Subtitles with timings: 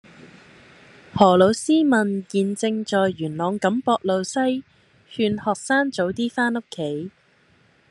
[1.13, 4.63] 何老師問現正在元朗錦壆路西
[5.11, 7.11] 勸學生早啲返屋企